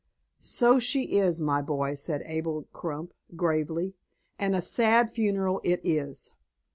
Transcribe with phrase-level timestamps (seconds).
[0.39, 3.93] "So she is, my boy," said Abel Crump, gravely,
[4.39, 6.31] "and a sad funeral it is."